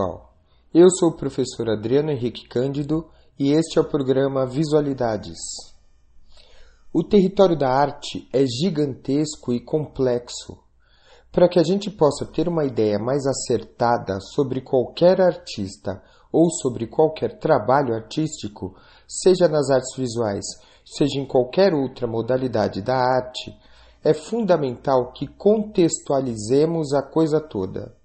[0.00, 0.32] Pessoal?
[0.72, 3.06] Eu sou o professor Adriano Henrique Cândido
[3.38, 5.36] e este é o programa Visualidades.
[6.92, 10.58] O território da arte é gigantesco e complexo.
[11.30, 16.86] Para que a gente possa ter uma ideia mais acertada sobre qualquer artista ou sobre
[16.86, 18.74] qualquer trabalho artístico,
[19.06, 20.46] seja nas artes visuais,
[20.86, 23.54] seja em qualquer outra modalidade da arte,
[24.02, 27.99] é fundamental que contextualizemos a coisa toda.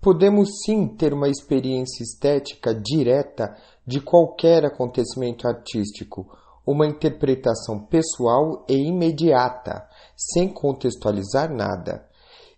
[0.00, 6.26] Podemos sim ter uma experiência estética direta de qualquer acontecimento artístico,
[6.66, 12.08] uma interpretação pessoal e imediata, sem contextualizar nada.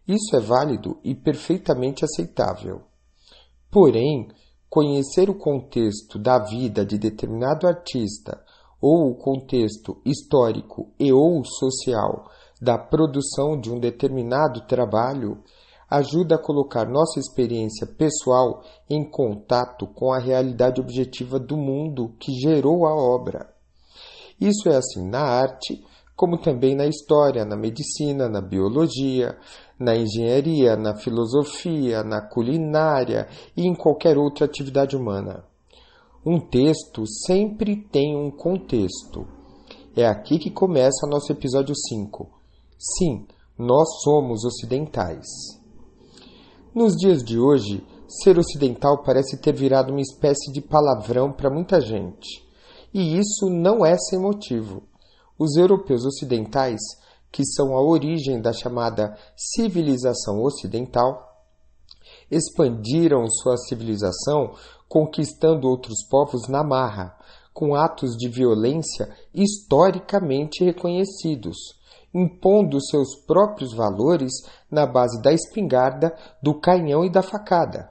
[0.07, 2.83] Isso é válido e perfeitamente aceitável.
[3.71, 4.29] Porém,
[4.71, 8.43] conhecer o contexto da vida de determinado artista
[8.81, 12.31] ou o contexto histórico e ou social
[12.61, 15.43] da produção de um determinado trabalho
[15.91, 22.33] ajuda a colocar nossa experiência pessoal em contato com a realidade objetiva do mundo que
[22.33, 23.49] gerou a obra.
[24.41, 29.39] Isso é assim na arte, como também na história, na medicina, na biologia,
[29.79, 35.45] na engenharia, na filosofia, na culinária e em qualquer outra atividade humana.
[36.27, 39.27] Um texto sempre tem um contexto.
[39.97, 42.29] É aqui que começa nosso episódio 5.
[42.77, 45.58] Sim, nós somos ocidentais.
[46.75, 51.81] Nos dias de hoje, ser ocidental parece ter virado uma espécie de palavrão para muita
[51.81, 52.47] gente.
[52.93, 54.83] E isso não é sem motivo.
[55.39, 56.79] Os europeus ocidentais,
[57.33, 61.27] que são a origem da chamada civilização ocidental,
[62.31, 64.53] expandiram sua civilização
[64.89, 67.17] conquistando outros povos na marra,
[67.55, 71.78] com atos de violência historicamente reconhecidos
[72.19, 74.33] impondo seus próprios valores
[74.71, 77.91] na base da espingarda, do canhão e da facada.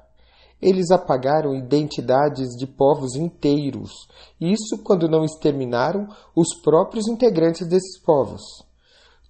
[0.61, 3.91] Eles apagaram identidades de povos inteiros,
[4.41, 8.41] isso quando não exterminaram os próprios integrantes desses povos.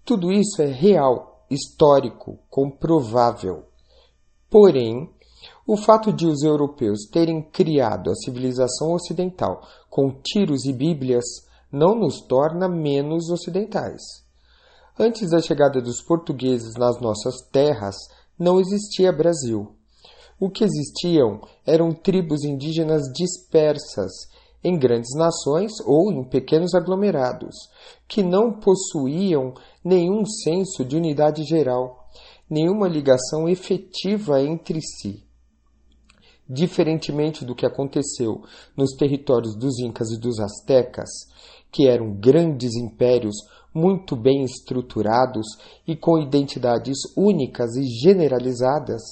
[0.05, 3.65] Tudo isso é real, histórico, comprovável.
[4.49, 5.09] Porém,
[5.65, 11.25] o fato de os europeus terem criado a civilização ocidental com tiros e bíblias
[11.69, 14.26] não nos torna menos ocidentais.
[14.99, 17.95] Antes da chegada dos portugueses nas nossas terras,
[18.37, 19.75] não existia Brasil.
[20.39, 24.11] O que existiam eram tribos indígenas dispersas
[24.63, 27.55] em grandes nações ou em pequenos aglomerados,
[28.07, 29.53] que não possuíam
[29.83, 32.09] nenhum senso de unidade geral,
[32.49, 35.23] nenhuma ligação efetiva entre si.
[36.49, 38.41] Diferentemente do que aconteceu
[38.75, 41.09] nos territórios dos Incas e dos Astecas,
[41.71, 43.35] que eram grandes impérios
[43.77, 45.45] muito bem estruturados
[45.87, 49.03] e com identidades únicas e generalizadas,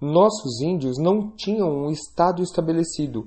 [0.00, 3.26] nossos índios não tinham um Estado estabelecido,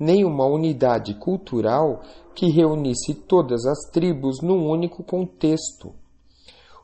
[0.00, 2.00] nem uma unidade cultural
[2.34, 5.92] que reunisse todas as tribos num único contexto.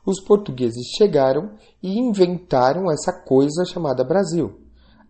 [0.05, 4.59] Os portugueses chegaram e inventaram essa coisa chamada Brasil.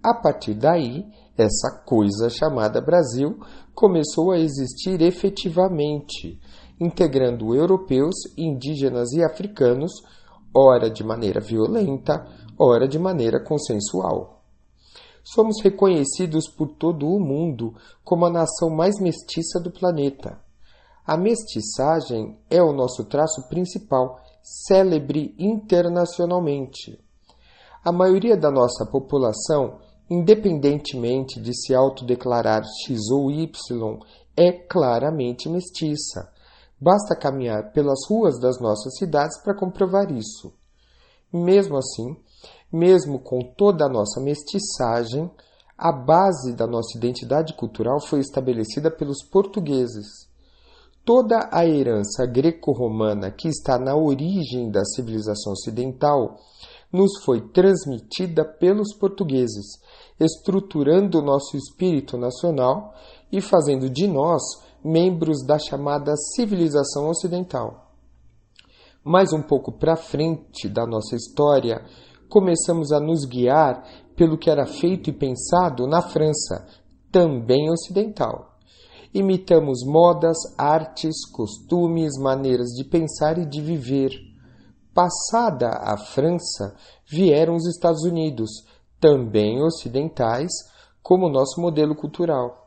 [0.01, 1.05] A partir daí,
[1.37, 3.37] essa coisa chamada Brasil
[3.75, 6.39] começou a existir efetivamente,
[6.79, 9.91] integrando europeus, indígenas e africanos,
[10.55, 12.25] ora de maneira violenta,
[12.57, 14.41] ora de maneira consensual.
[15.23, 20.39] Somos reconhecidos por todo o mundo como a nação mais mestiça do planeta.
[21.05, 26.99] A mestiçagem é o nosso traço principal, célebre internacionalmente.
[27.83, 29.79] A maioria da nossa população,
[30.09, 33.99] independentemente de se autodeclarar X ou Y,
[34.35, 36.31] é claramente mestiça
[36.81, 40.53] Basta caminhar pelas ruas das nossas cidades para comprovar isso.
[41.31, 42.15] Mesmo assim,
[42.71, 45.29] mesmo com toda a nossa mestiçagem,
[45.77, 50.07] a base da nossa identidade cultural foi estabelecida pelos portugueses.
[51.05, 56.37] Toda a herança greco-romana que está na origem da civilização ocidental
[56.91, 59.65] nos foi transmitida pelos portugueses,
[60.19, 62.93] estruturando o nosso espírito nacional
[63.31, 64.41] e fazendo de nós
[64.83, 67.93] membros da chamada civilização ocidental.
[69.03, 71.83] Mais um pouco para frente da nossa história,
[72.29, 73.83] começamos a nos guiar
[74.15, 76.67] pelo que era feito e pensado na França,
[77.11, 78.57] também ocidental.
[79.13, 84.11] Imitamos modas, artes, costumes, maneiras de pensar e de viver.
[84.93, 86.75] Passada a França,
[87.09, 88.49] vieram os Estados Unidos,
[88.99, 90.51] também ocidentais,
[91.01, 92.58] como nosso modelo cultural.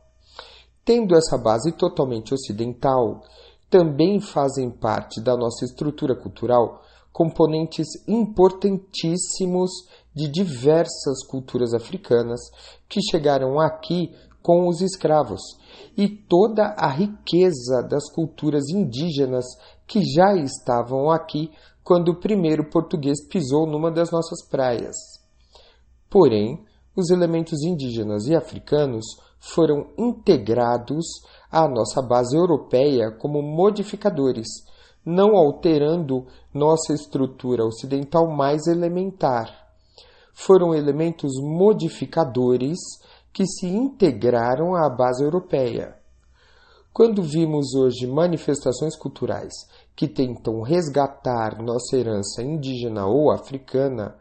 [0.84, 3.22] Tendo essa base totalmente ocidental,
[3.70, 6.82] também fazem parte da nossa estrutura cultural
[7.12, 9.70] componentes importantíssimos
[10.14, 12.40] de diversas culturas africanas
[12.88, 14.10] que chegaram aqui
[14.42, 15.40] com os escravos
[15.96, 19.44] e toda a riqueza das culturas indígenas
[19.86, 21.50] que já estavam aqui
[21.84, 24.96] quando o primeiro português pisou numa das nossas praias.
[26.10, 26.64] Porém,
[26.96, 29.04] os elementos indígenas e africanos
[29.42, 31.04] foram integrados
[31.50, 34.46] à nossa base europeia como modificadores,
[35.04, 39.48] não alterando nossa estrutura ocidental mais elementar.
[40.32, 42.78] Foram elementos modificadores
[43.32, 45.96] que se integraram à base europeia.
[46.92, 49.52] Quando vimos hoje manifestações culturais
[49.96, 54.14] que tentam resgatar nossa herança indígena ou africana,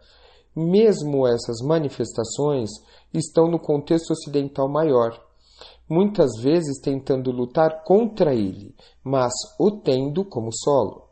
[0.56, 2.69] mesmo essas manifestações
[3.13, 5.19] estão no contexto ocidental maior,
[5.89, 11.12] muitas vezes tentando lutar contra ele, mas o tendo como solo.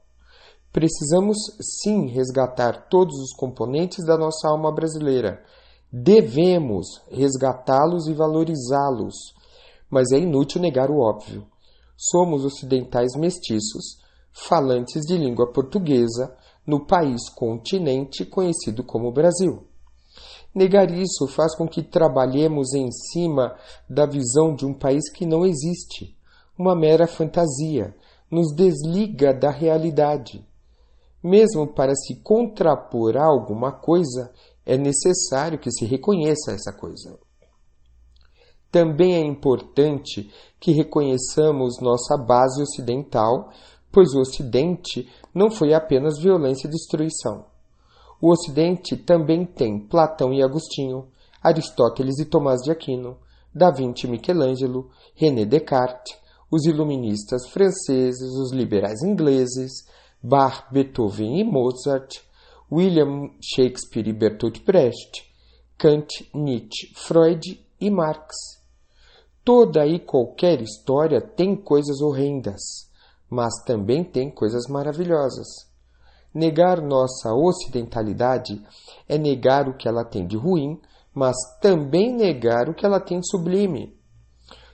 [0.71, 1.37] Precisamos
[1.81, 5.43] sim resgatar todos os componentes da nossa alma brasileira.
[5.91, 9.15] Devemos resgatá-los e valorizá-los.
[9.89, 11.45] Mas é inútil negar o óbvio.
[11.97, 13.97] Somos ocidentais mestiços,
[14.31, 16.37] falantes de língua portuguesa,
[16.69, 19.63] no país continente conhecido como Brasil.
[20.53, 23.57] Negar isso faz com que trabalhemos em cima
[23.89, 26.15] da visão de um país que não existe,
[26.55, 27.95] uma mera fantasia,
[28.29, 30.47] nos desliga da realidade.
[31.23, 34.31] Mesmo para se contrapor a alguma coisa,
[34.63, 37.17] é necessário que se reconheça essa coisa.
[38.71, 43.49] Também é importante que reconheçamos nossa base ocidental,
[43.91, 47.45] pois o Ocidente não foi apenas violência e destruição.
[48.21, 51.07] O Ocidente também tem Platão e Agostinho,
[51.41, 53.17] Aristóteles e Tomás de Aquino,
[53.53, 56.17] Da Vinci e Michelangelo, René Descartes,
[56.51, 59.87] os iluministas franceses, os liberais ingleses,
[60.21, 62.19] Bach, Beethoven e Mozart,
[62.71, 65.23] William Shakespeare e Bertolt Brecht,
[65.77, 68.35] Kant, Nietzsche, Freud e Marx.
[69.45, 72.88] Toda e qualquer história tem coisas horrendas,
[73.29, 75.47] mas também tem coisas maravilhosas.
[76.33, 78.61] Negar nossa ocidentalidade
[79.07, 80.79] é negar o que ela tem de ruim,
[81.13, 83.97] mas também negar o que ela tem de sublime.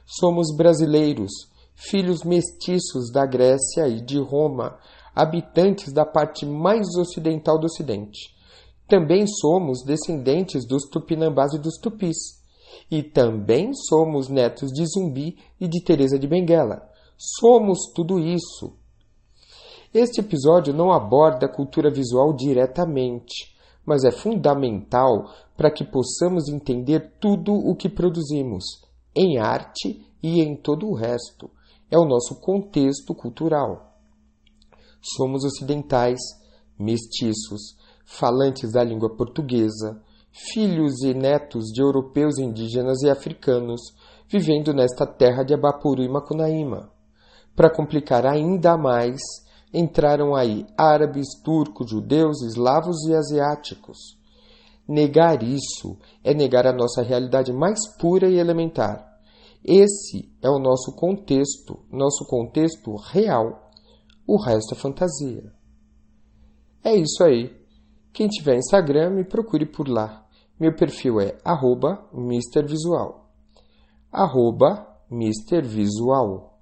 [0.05, 1.31] Somos brasileiros,
[1.73, 4.77] filhos mestiços da Grécia e de Roma,
[5.15, 8.35] habitantes da parte mais ocidental do Ocidente.
[8.87, 12.17] Também somos descendentes dos tupinambás e dos tupis.
[12.91, 16.87] E também somos netos de Zumbi e de Teresa de Benguela.
[17.17, 18.77] Somos tudo isso.
[19.93, 27.13] Este episódio não aborda a cultura visual diretamente, mas é fundamental para que possamos entender
[27.19, 28.65] tudo o que produzimos,
[29.15, 31.49] em arte e em todo o resto.
[31.89, 33.95] É o nosso contexto cultural.
[35.01, 36.19] Somos ocidentais,
[36.77, 40.01] mestiços, falantes da língua portuguesa,
[40.53, 43.79] filhos e netos de europeus indígenas e africanos,
[44.27, 46.94] vivendo nesta terra de Abapuru e Macunaíma.
[47.55, 49.21] Para complicar ainda mais,
[49.73, 53.97] entraram aí árabes, turcos, judeus, eslavos e asiáticos.
[54.87, 59.03] Negar isso é negar a nossa realidade mais pura e elementar.
[59.63, 63.65] Esse é o nosso contexto, nosso contexto real
[64.27, 65.53] o resto é fantasia.
[66.83, 67.55] É isso aí.
[68.11, 70.25] Quem tiver Instagram, me procure por lá.
[70.59, 73.29] Meu perfil é arroba MrVisual.
[74.11, 76.54] Arroba MrVisual.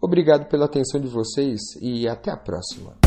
[0.00, 3.05] Obrigado pela atenção de vocês e até a próxima.